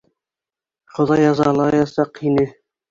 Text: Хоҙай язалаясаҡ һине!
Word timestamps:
Хоҙай 0.95 1.23
язалаясаҡ 1.27 2.23
һине! 2.27 2.53